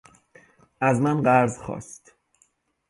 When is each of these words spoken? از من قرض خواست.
از 0.81 1.01
من 1.01 1.21
قرض 1.21 1.57
خواست. 1.57 2.13